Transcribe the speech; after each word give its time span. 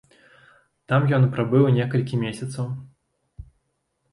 Там 0.91 1.05
ён 1.17 1.27
прабыў 1.35 1.67
некалькі 1.77 2.21
месяцаў. 2.25 2.67